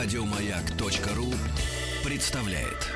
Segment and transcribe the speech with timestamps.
[0.00, 1.26] Радиомаяк.ру
[2.04, 2.86] представляет.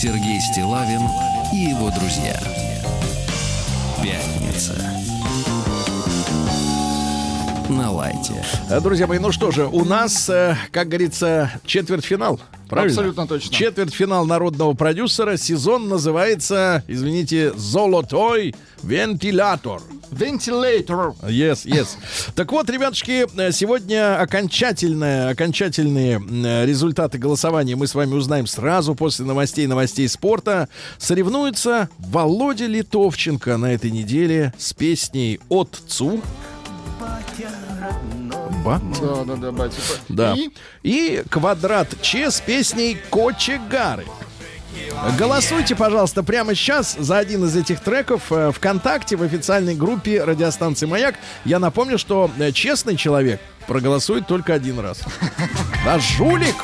[0.00, 1.00] Сергей Стилавин
[1.52, 2.40] и его друзья.
[4.00, 4.74] Пятница.
[7.68, 8.44] На лайте.
[8.80, 12.38] Друзья мои, ну что же, у нас, э, как говорится, четвертьфинал.
[12.72, 12.92] Правильно?
[12.94, 13.54] Абсолютно точно.
[13.54, 15.36] Четвертьфинал народного продюсера.
[15.36, 19.82] Сезон называется, извините, «Золотой вентилятор».
[20.10, 21.10] Вентилятор.
[21.20, 21.88] Yes, yes.
[22.34, 28.94] Так вот, ребятушки, э, сегодня окончательное, окончательные э, результаты голосования мы с вами узнаем сразу
[28.94, 30.70] после новостей, новостей спорта.
[30.96, 36.22] Соревнуется Володя Литовченко на этой неделе с песней «Отцу».
[38.64, 38.80] Ба?
[39.00, 39.80] Да, да, да, батя.
[40.08, 40.34] Да.
[40.36, 40.50] И
[40.82, 44.04] И квадрат Ч с песней Кочегары.
[45.18, 50.86] Голосуйте, пожалуйста, прямо сейчас за один из этих треков э, ВКонтакте в официальной группе радиостанции
[50.86, 51.16] «Маяк».
[51.44, 55.00] Я напомню, что э, честный человек проголосует только один раз.
[55.86, 56.56] А жулик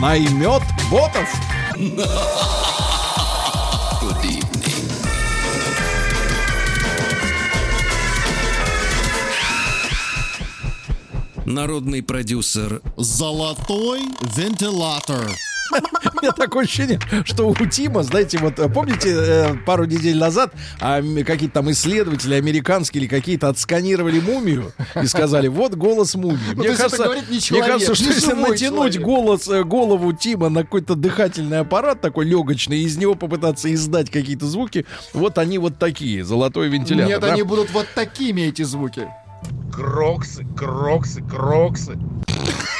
[0.00, 1.28] наймет ботов.
[11.46, 14.00] Народный продюсер Золотой
[14.34, 15.30] вентилятор.
[15.72, 20.52] У меня такое ощущение, что у Тима, знаете, вот э, помните, э, пару недель назад
[20.80, 26.38] а, какие-то там исследователи американские или какие-то отсканировали мумию и сказали, вот голос мумии.
[26.54, 29.02] Ну, говорит мне человек, кажется, что если натянуть человек.
[29.02, 34.10] голос, э, голову Тима на какой-то дыхательный аппарат такой легочный, и из него попытаться издать
[34.10, 37.08] какие-то звуки, вот они вот такие, золотой вентилятор.
[37.08, 37.32] нет, да?
[37.32, 39.08] они будут вот такими, эти звуки.
[39.72, 41.98] Кроксы, кроксы, кроксы.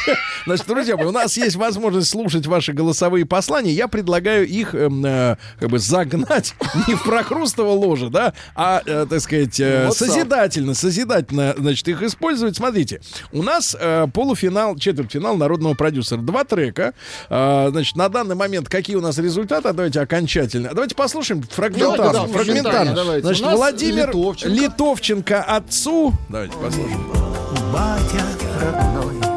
[0.46, 3.72] Значит, друзья мои, у нас есть возможность слушать ваши голосовые послания.
[3.72, 6.54] Я предлагаю их эм, э, как бы загнать
[6.88, 12.56] не в прохрустово ложе, да, а, э, так сказать, э, созидательно, созидательно, значит, их использовать.
[12.56, 13.00] Смотрите,
[13.32, 16.18] у нас э, полуфинал, четвертьфинал народного продюсера.
[16.18, 16.94] Два трека.
[17.28, 19.72] Э, значит, на данный момент какие у нас результаты?
[19.72, 20.70] Давайте окончательно.
[20.72, 22.12] Давайте послушаем фрагментарно.
[22.12, 22.94] Давайте, да, фрагментарно.
[22.94, 23.26] давайте.
[23.26, 24.54] Значит, Владимир Литовченко.
[24.54, 26.12] Литовченко отцу.
[26.28, 27.34] Давайте послушаем.
[27.72, 28.24] Батя
[28.60, 29.33] родной,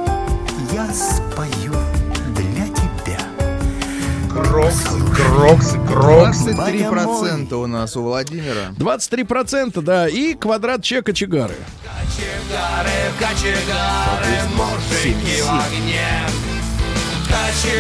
[0.78, 1.74] я спою
[2.36, 3.20] для тебя.
[4.30, 6.52] Кроксы, кроксы, кроксы.
[6.52, 8.74] 23% у нас у Владимира.
[8.78, 11.56] 23%, да, и квадрат чека чигары.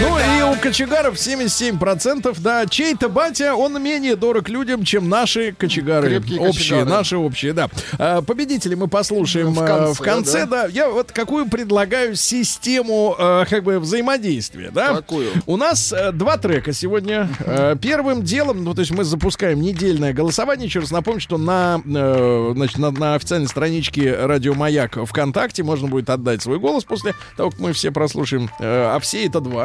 [0.01, 2.65] Ну и у кочегаров 77%, да.
[2.65, 6.07] Чей-то батя, он менее дорог людям, чем наши кочегары.
[6.07, 6.89] Крепкие общие, кочегары.
[6.89, 7.69] наши общие, да.
[7.99, 10.67] А, Победители мы послушаем В а, конце, в конце, да.
[10.67, 14.95] Я вот какую предлагаю систему а, как бы взаимодействия, да.
[14.95, 15.31] Какую?
[15.45, 17.29] У нас э, два трека сегодня.
[17.39, 20.67] Э, первым делом, ну, то есть мы запускаем недельное голосование.
[20.67, 25.87] Еще раз напомню, что на, э, значит, на, на официальной страничке Радио Маяк ВКонтакте можно
[25.89, 28.49] будет отдать свой голос после того, как мы все прослушаем.
[28.59, 29.56] Э, а все это два.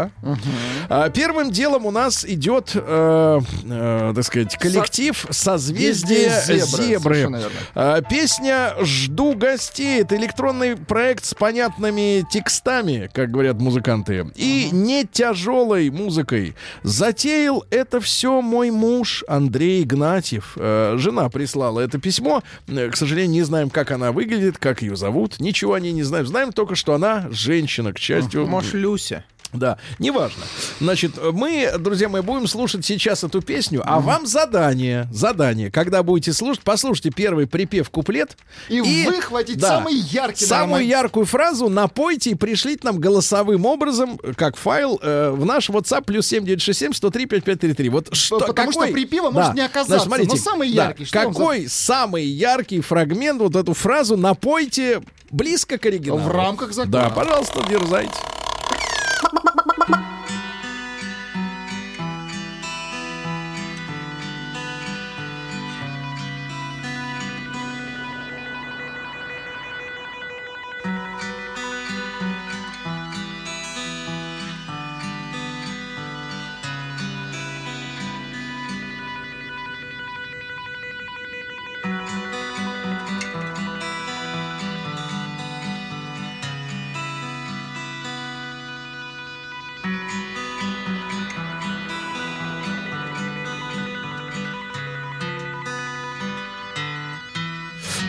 [0.88, 7.40] А, первым делом у нас идет, э, э, так сказать, коллектив созвездие Созвездие зебры.
[7.74, 10.00] А, Песня «Жду гостей».
[10.00, 16.54] Это электронный проект с понятными текстами, как говорят музыканты, и не тяжелой музыкой.
[16.82, 20.54] Затеял это все мой муж Андрей Игнатьев.
[20.56, 22.42] Э, Жена прислала это письмо.
[22.66, 25.40] К сожалению, не знаем, как она выглядит, как ее зовут.
[25.40, 26.26] Ничего о ней не знаем.
[26.26, 28.46] Знаем только, что она женщина, к счастью.
[28.46, 29.24] Может, Люся?
[29.52, 30.42] Да, неважно.
[30.80, 36.32] Значит, мы, друзья мои, будем слушать сейчас эту песню, а вам задание, задание, когда будете
[36.32, 38.36] слушать, послушайте первый припев куплет
[38.68, 41.02] И выхватить самый яркий, самую наверное.
[41.02, 46.26] яркую фразу, напойте и пришлите нам голосовым образом, как файл, э, в наш WhatsApp плюс
[46.28, 47.88] 7967 103 5533.
[47.90, 51.68] Вот что, потому какой- что припева может не оказаться, но самый да, яркий, вам какой
[51.68, 56.20] самый яркий фрагмент, вот эту фразу напойте близко к оригиналу.
[56.20, 56.92] В рамках закона.
[56.92, 58.12] Да, пожалуйста, дерзайте.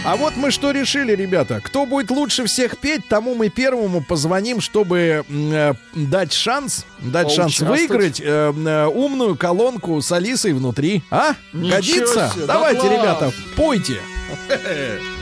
[0.05, 1.61] А вот мы что решили, ребята.
[1.63, 7.61] Кто будет лучше всех петь, тому мы первому позвоним, чтобы э, дать шанс, дать шанс
[7.61, 11.03] выиграть э, э, умную колонку с Алисой внутри.
[11.09, 11.35] А?
[11.53, 12.31] Ничего Годится?
[12.33, 13.99] себе, Давайте, да ребята, пойте.
[14.49, 14.57] Я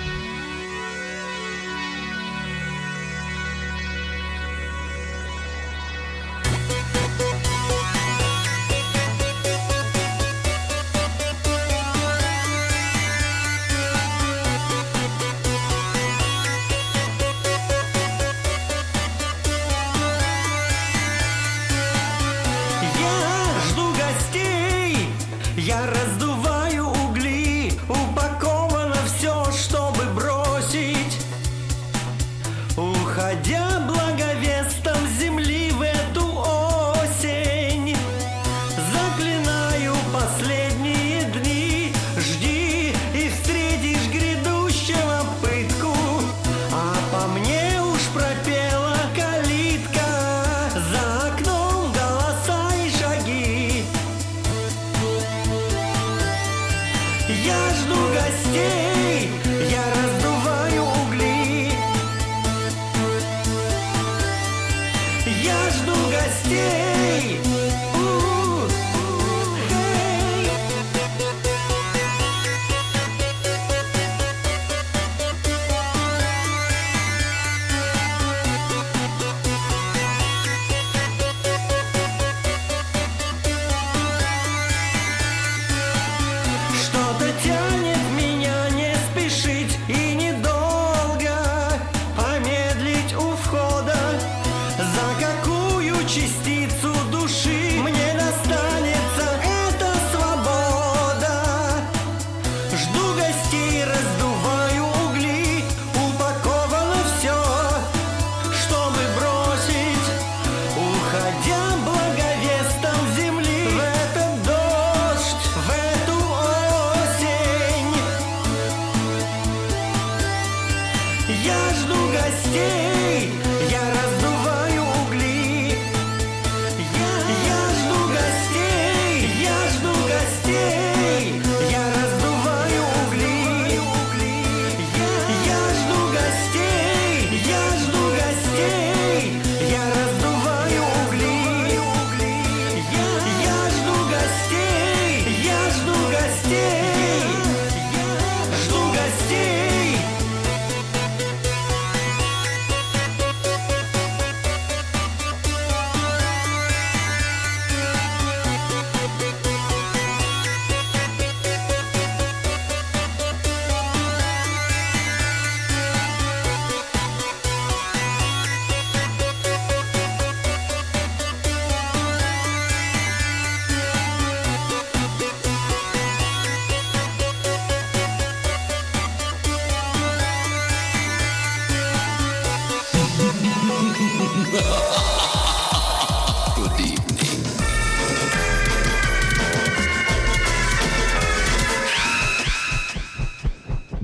[57.32, 59.30] Я жду гостей,
[59.70, 60.11] я раздуваю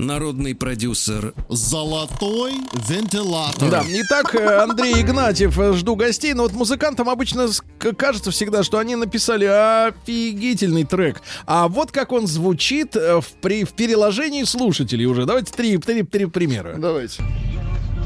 [0.08, 2.54] Народный продюсер Золотой
[2.88, 3.70] вентилятор.
[3.70, 6.32] Да, итак, э, Андрей Игнатьев, э, жду гостей.
[6.32, 7.48] Но вот музыкантам обычно
[7.94, 11.20] кажется всегда, что они написали офигительный трек.
[11.44, 15.26] А вот как он звучит э, в, при, в переложении слушателей уже.
[15.26, 16.76] Давайте три, три, три примера.
[16.78, 17.22] Давайте.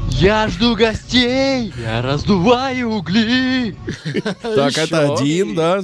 [0.09, 3.77] Я жду гостей, я раздуваю угли.
[4.41, 5.83] Так, это один, да.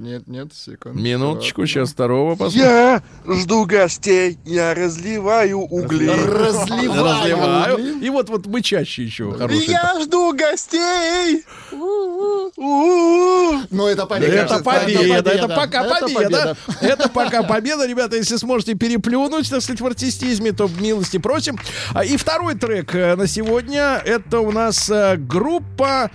[0.00, 0.98] Нет, нет, секунду.
[0.98, 2.62] Минуточку, сейчас второго посмотрим.
[2.62, 6.08] Я жду гостей, я разливаю угли.
[6.08, 7.04] Разливаю.
[7.04, 8.00] Разливаю.
[8.00, 9.66] И вот вот мы чаще еще хороший.
[9.66, 11.44] Я жду гостей.
[11.76, 14.32] Ну, это победа.
[14.32, 16.56] Это победа, это пока Это победа.
[16.80, 18.16] Это пока победа, ребята.
[18.16, 21.58] Если сможете переплюнуть, так сказать, в артистизме, то милости просим.
[21.92, 26.10] А, И второй трек э, на сегодня это у нас э, группа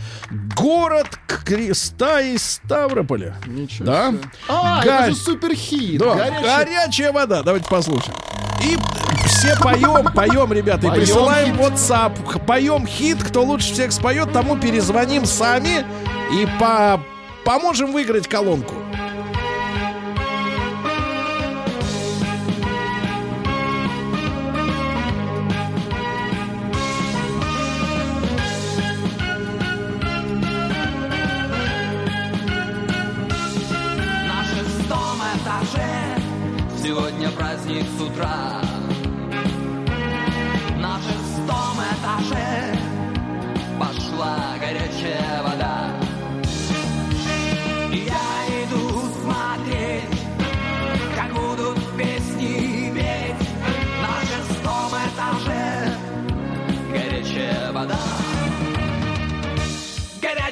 [0.56, 1.08] Город
[1.46, 3.36] Креста из Ставрополя.
[3.46, 4.10] Ничего Да?
[4.12, 4.20] себе.
[4.48, 6.00] А, Га- это же суперхит.
[6.00, 6.46] Да, Горячий.
[6.46, 7.44] горячая вода.
[7.44, 8.16] Давайте послушаем.
[8.64, 8.78] И
[9.28, 12.26] все поем, поем, ребята, и присылаем WhatsApp.
[12.26, 15.86] Х- Поем хит, кто лучше всех споет, тому перезвоним сами
[16.34, 17.02] и по
[17.44, 18.74] поможем выиграть колонку.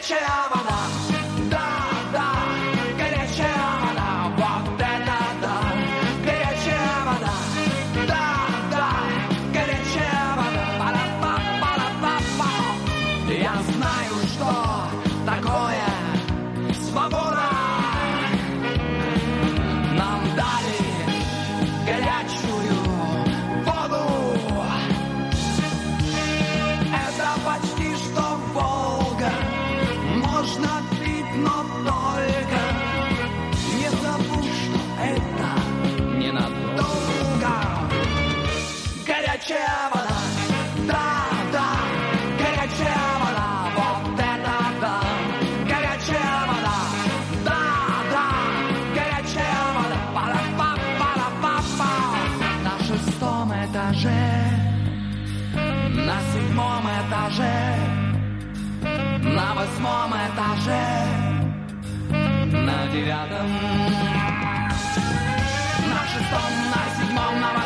[0.04, 0.73] Горячая вода,
[62.94, 63.50] девятом,
[65.90, 67.62] на шестом, на седьмом, на восьмом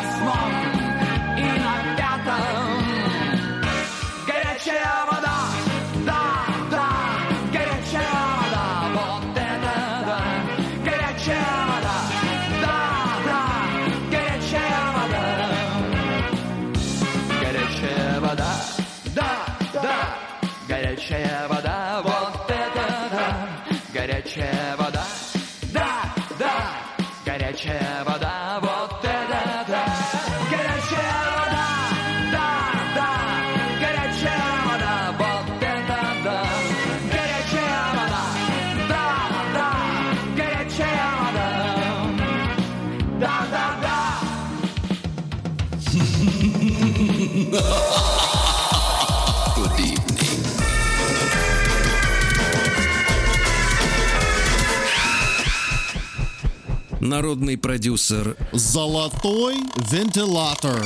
[57.08, 59.56] Народный продюсер Золотой
[59.90, 60.84] вентилятор.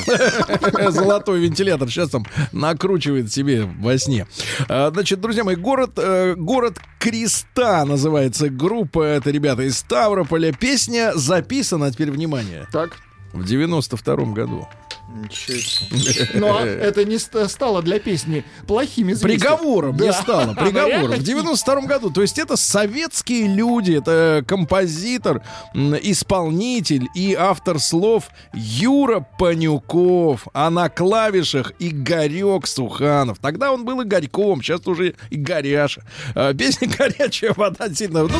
[0.93, 4.27] Золотой вентилятор сейчас там накручивает себе во сне.
[4.69, 9.03] А, Значит, друзья мои, город, э, город Креста называется группа.
[9.03, 10.53] Это ребята из Ставрополя.
[10.53, 12.97] Песня записана, теперь внимание, Так.
[13.33, 14.69] в 92 году.
[15.15, 16.29] Ничего себе.
[16.35, 19.41] Но это не ст- стало для песни плохим известием.
[19.41, 20.13] Приговором не Да.
[20.13, 20.55] стало.
[20.55, 21.13] Приговором.
[21.19, 22.11] В 92 году.
[22.11, 23.93] То есть это советские люди.
[23.93, 25.43] Это композитор,
[25.75, 30.49] м, исполнитель и автор слов Юра Панюков.
[30.55, 33.39] А на клавишах Игорек Суханов.
[33.39, 36.03] Тогда он был Игорьком, сейчас уже и Горяша.
[36.35, 38.23] А, Песня «Горячая вода» действительно.
[38.23, 38.39] Ну,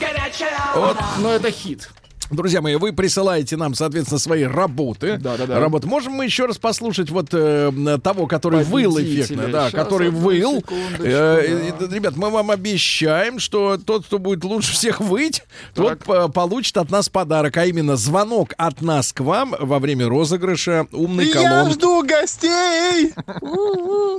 [0.00, 1.88] Горячая вот, Но это хит.
[2.30, 5.16] Друзья мои, вы присылаете нам, соответственно, свои работы.
[5.18, 5.58] Да-да-да.
[5.58, 5.86] Работы.
[5.86, 10.62] Можем мы еще раз послушать вот э, того, который выл эффектно, да, Щас, который выл.
[10.98, 11.86] Э, да.
[11.94, 15.42] Ребят, мы вам обещаем, что тот, кто будет лучше всех выть,
[15.74, 20.06] тот по- получит от нас подарок, а именно звонок от нас к вам во время
[20.08, 21.74] розыгрыша умной Я колонки.
[21.74, 23.12] жду гостей!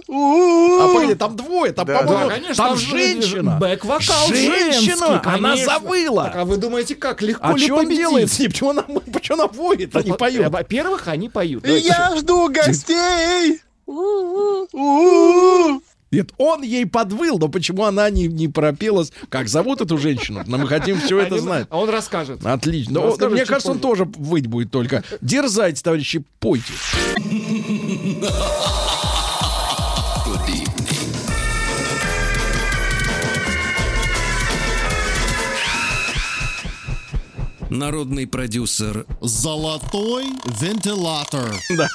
[0.10, 3.58] А погоди, там двое, там, Да, по-моему, Да, конечно, там там же женщина.
[3.62, 6.26] Бэк-вокал Женщина, женский, она завыла.
[6.26, 7.99] Так, а вы думаете, как легко А ли победить?
[8.00, 8.52] Делает с ним?
[8.52, 8.82] Почему она,
[9.14, 10.52] почему она воет, а не поет?
[10.52, 11.68] Во-первых, они поют.
[11.68, 13.62] Я жду гостей!
[16.12, 19.12] Нет, он ей подвыл, но почему она не, не пропелась?
[19.30, 20.44] Как зовут эту женщину?
[20.48, 21.68] Но мы хотим все это знать.
[21.70, 22.44] А он расскажет.
[22.44, 22.94] Отлично.
[22.94, 24.06] Но, Расскажет мне кажется, он позже.
[24.06, 25.04] тоже выть будет только.
[25.22, 26.74] Дерзайте, товарищи, пойте.
[37.70, 40.26] Народный продюсер Золотой
[40.60, 41.56] вентилятор.
[41.78, 41.88] Да.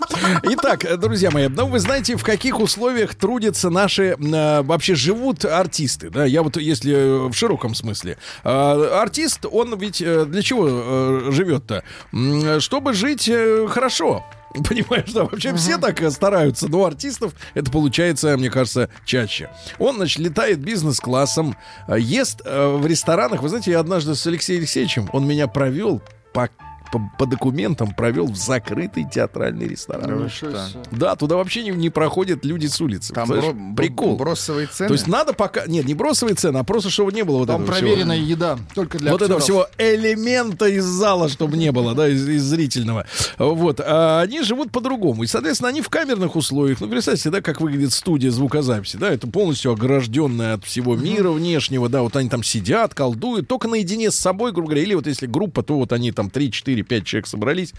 [0.45, 5.45] Итак, э, друзья мои, ну вы знаете, в каких условиях трудятся наши, э, вообще живут
[5.45, 6.25] артисты, да?
[6.25, 8.19] Я вот, если э, в широком смысле.
[8.45, 11.83] Э, артист, он ведь э, для чего э, живет-то?
[12.13, 14.25] М, Чтобы жить э, хорошо.
[14.69, 19.51] Понимаешь, да, вообще все так э, стараются, но у артистов это получается, мне кажется, чаще.
[19.79, 21.57] Он, значит, летает бизнес-классом,
[21.89, 23.43] э, ест э, в ресторанах.
[23.43, 26.01] Вы знаете, я однажды с Алексеем Алексеевичем, он меня провел
[26.33, 26.49] по
[26.95, 30.21] по, по документам провел в закрытый театральный ресторан.
[30.23, 30.57] Ну, что?
[30.93, 33.13] Да, туда вообще не, не проходят люди с улицы.
[33.13, 34.17] Там бро- Прикол.
[34.17, 34.89] бросовые цены.
[34.89, 35.67] То есть надо пока...
[35.67, 37.89] Нет, не бросовые цены, а просто чтобы не было вот Там этого всего.
[37.89, 39.69] проверенная еда только для вот этого актеров.
[39.69, 43.07] всего элемента из зала, чтобы не было, да, из, из зрительного.
[43.39, 43.81] Вот.
[43.81, 45.25] А они живут по-другому.
[45.25, 46.81] И, соответственно, они в камерных условиях.
[46.81, 48.99] Ну, представьте, да, как выглядит студия звукозаписи.
[48.99, 51.89] Да, это полностью огражденная от всего мира внешнего.
[51.89, 54.83] Да, вот они там сидят, колдуют, только наедине с собой, грубо говоря.
[54.83, 56.53] Или вот если группа, то вот они там 3,
[56.85, 57.73] 4, 5 человек собрались.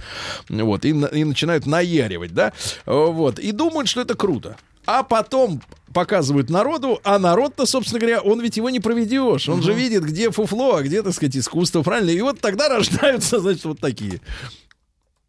[0.49, 0.85] Вот.
[0.85, 2.53] И, и начинают наяривать, да.
[2.85, 3.39] Вот.
[3.39, 4.57] И думают, что это круто.
[4.85, 5.61] А потом
[5.93, 9.47] показывают народу, а народ-то, собственно говоря, он ведь его не проведешь.
[9.49, 12.09] Он же видит, где фуфло, а где, так сказать, искусство, правильно?
[12.09, 14.19] И вот тогда рождаются, значит, вот такие.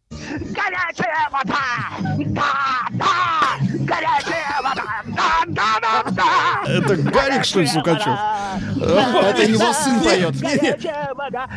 [0.09, 1.59] Горячая вода!
[2.17, 3.57] Да, да!
[3.79, 4.83] Горячая вода!
[5.05, 6.71] Да, да, да, да!
[6.71, 8.07] Это Гарик, что ли, Сукачев?
[8.77, 10.39] Это его сын поет.
[10.39, 11.49] Горячая вода!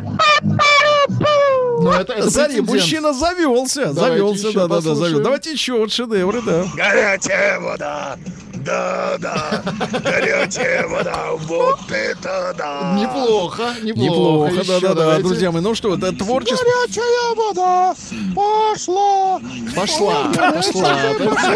[2.00, 5.22] Это, это Смотри, мужчина завелся, Давайте завелся, да, да, да, завелся.
[5.22, 6.64] Давайте еще вот шедевры, да.
[6.74, 8.16] Горячая вода!
[8.64, 9.62] Да, да,
[10.04, 12.94] горячая вода, вот это да!
[13.00, 14.50] Неплохо, неплохо.
[14.50, 15.62] Неплохо, Еще да, да, да, друзья мои.
[15.62, 16.62] Ну что, это творчество.
[16.62, 17.94] Горячая вода
[18.34, 19.40] пошла!
[19.74, 20.94] Пошла, пошла.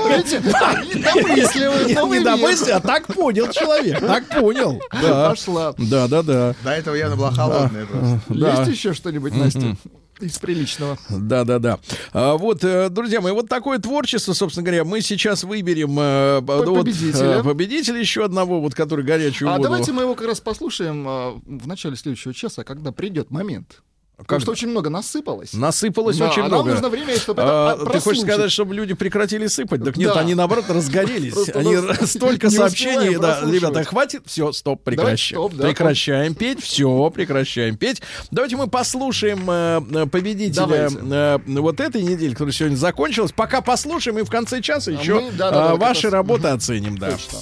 [0.08, 0.42] Видите?
[0.44, 2.36] Не, новый не мир.
[2.36, 4.80] домысли, а так понял человек, так понял.
[5.02, 5.74] Да, Пошла.
[5.76, 6.54] да, да, да.
[6.64, 8.20] До этого явно была холодная просто.
[8.30, 9.76] Есть еще что-нибудь, Настя?
[10.20, 10.96] Из приличного.
[11.10, 11.78] Да, да, да.
[12.12, 16.66] А, вот, э, друзья мои, вот такое творчество, собственно говоря, мы сейчас выберем э, вот,
[16.66, 17.40] победителя.
[17.40, 19.64] э, победителя еще одного, вот который горячую А воду.
[19.64, 21.04] давайте мы его как раз послушаем
[21.44, 23.82] в начале следующего часа, когда придет момент.
[24.16, 25.52] Потому что очень много насыпалось.
[25.54, 26.64] Насыпалось Да, очень а много.
[26.64, 29.82] нам нужно время, чтобы это А, а, ты хочешь сказать, чтобы люди прекратили сыпать?
[29.84, 30.20] Так нет, Да.
[30.20, 31.34] они наоборот разгорелись.
[31.34, 35.40] Просто Они столько сообщений, да, ребята, хватит, все, стоп, Давайте прекращаем.
[35.42, 35.66] стоп, да.
[35.68, 38.02] прекращаем петь, все, прекращаем петь.
[38.30, 40.98] Давайте мы послушаем э, э, победителя Давайте.
[41.02, 43.32] э, вот этой недели, которая сегодня закончилась.
[43.32, 47.10] Пока послушаем и в конце часа А еще мы- да, э, ваши работы оценим, да.
[47.10, 47.38] Точно.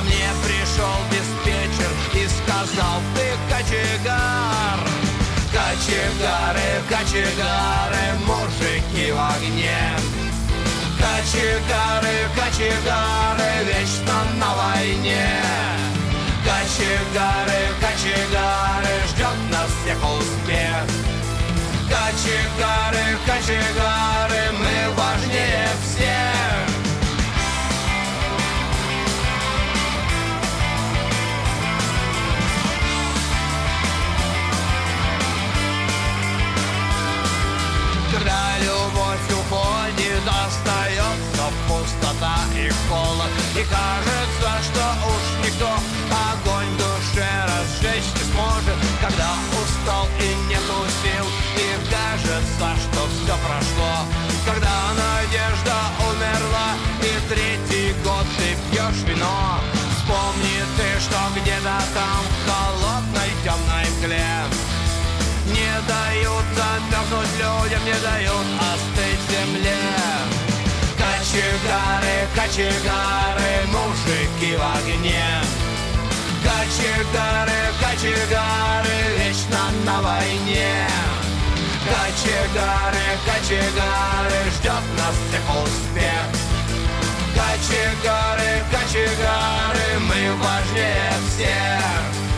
[0.00, 4.80] Ко мне пришел диспетчер и сказал, ты кочегар.
[5.52, 9.78] Кочегары, кочегары, мужики в огне.
[10.96, 15.28] Кочегары, кочегары, вечно на войне.
[16.46, 20.86] Кочегары, кочегары, ждет нас всех успех.
[21.90, 25.89] Кочегары, кочегары, мы важнее всех.
[43.60, 50.80] И кажется, что уж никто огонь в душе разжечь не сможет Когда устал и нету
[51.02, 51.26] сил
[51.60, 53.92] И кажется, что все прошло.
[54.46, 55.76] Когда надежда
[56.08, 59.60] умерла И третий год ты пьешь вино.
[59.92, 64.24] Вспомни ты, что где-то там В холодной темной мгле.
[65.52, 69.89] Не дают замерзнуть людям, не дают остыть земле.
[71.30, 75.24] Кочегары, кочегары, мужики в огне.
[76.42, 80.88] Кочегары, кочегары, вечно на войне.
[81.86, 86.26] Кочегары, кочегары, ждет нас всех успех.
[87.32, 92.29] Кочегары, кочегары, мы важнее всех.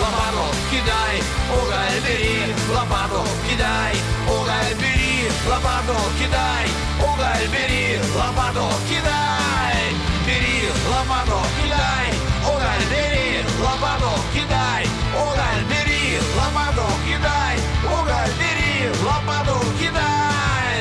[0.00, 1.16] Лопату, кидай,
[1.50, 3.94] уголь бери, лопату, кидай,
[4.26, 6.66] уголь бери, лопату, кидай,
[7.00, 9.82] уголь бери, лопату, кидай,
[10.26, 12.08] бери лопату, кидай,
[12.46, 14.84] уголь бери, лопату, кидай,
[15.14, 20.78] уголь бери, лопату, кидай, уголь бери, лопату, кидай.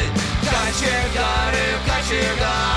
[0.48, 2.77] Кочегары, кочегары,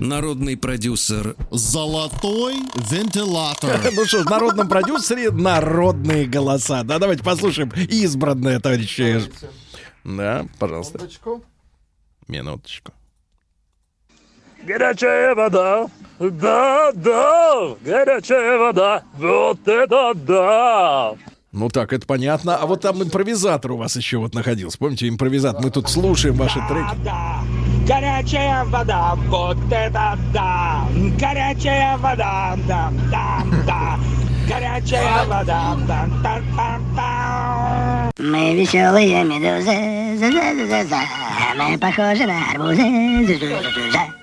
[0.00, 1.34] Народный продюсер.
[1.50, 2.56] Золотой
[2.90, 3.80] вентилятор.
[3.94, 6.82] Ну что в народном продюсере народные голоса.
[6.82, 9.22] Да, давайте послушаем избранное, товарищи.
[10.04, 10.98] Да, пожалуйста.
[10.98, 11.42] Минуточку.
[12.28, 12.92] Минуточку.
[14.66, 15.86] Горячая вода,
[16.18, 21.14] да, да, горячая вода, вот это да.
[21.52, 22.56] Ну так, это понятно.
[22.56, 24.78] А вот там импровизатор у вас еще вот находился.
[24.78, 25.62] Помните, импровизатор?
[25.62, 26.96] Мы тут слушаем ваши треки.
[27.86, 30.86] Горячая вода, вот это да!
[31.20, 33.98] Горячая вода, да, да, да!
[34.48, 38.10] Горячая вода, да, да, да, да!
[38.18, 40.24] Мы веселые медузы.
[41.58, 44.13] Мы похожи на арбузы, за-за-за-за.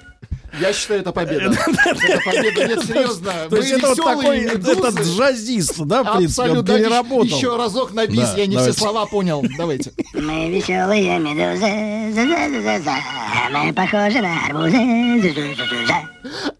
[0.61, 1.45] Я считаю, это победа.
[1.45, 2.67] Это победа.
[2.67, 3.33] Нет, серьезно.
[3.49, 7.37] То есть это такой, этот джазист, да, в принципе, переработал.
[7.37, 9.43] Еще разок на бис, я не все слова понял.
[9.57, 9.91] Давайте.
[10.13, 11.71] Мы веселые медузы.
[13.51, 14.77] Мы похожи на арбузы.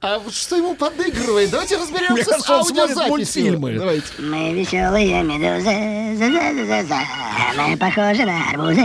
[0.02, 1.52] А вот что ему подыгрывает?
[1.52, 3.08] Давайте разберемся с аудиозаписью.
[3.08, 3.78] мультфильмы.
[3.78, 4.08] Давайте.
[4.18, 5.72] Мы веселые медузы.
[7.56, 8.82] Мы похожи на арбузы.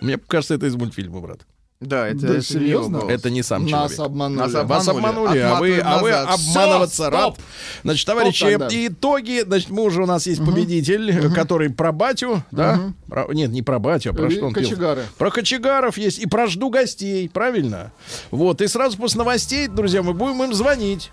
[0.00, 1.40] Мне кажется, это из мультфильма, брат.
[1.80, 3.02] Да, это Да, это серьезно?
[3.08, 4.00] Это не сам Нас человек.
[4.00, 4.38] обманули.
[4.40, 4.68] Нас обманули.
[4.68, 7.20] Вас обманули, а вы, а вы обманываться Всё, рад.
[7.34, 7.38] стоп.
[7.84, 8.68] Значит, товарищи, тогда.
[8.72, 9.42] итоги.
[9.46, 12.92] Значит, мы уже у нас есть победитель, который про батю, да?
[13.08, 15.04] Про- нет, не про батю, а про Э, что он кочегары.
[15.18, 17.92] Про кочегаров есть и про жду гостей, правильно?
[18.32, 21.12] Вот, и сразу после новостей, друзья, мы будем им звонить.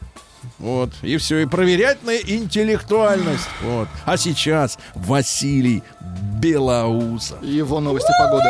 [0.57, 3.47] Вот, и все, и проверять на интеллектуальность.
[3.61, 3.87] Вот.
[4.05, 5.83] А сейчас Василий
[6.39, 7.37] Белоусов.
[7.43, 8.49] И Его новости погоды.